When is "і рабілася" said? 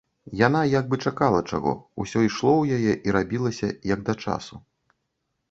3.09-3.71